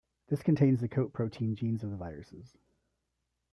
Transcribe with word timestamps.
This 0.29 0.41
contains 0.41 0.81
the 0.81 0.87
coat 0.87 1.13
protein 1.13 1.53
genes 1.55 1.83
of 1.83 1.91
the 1.91 1.95
viruses. 1.95 2.57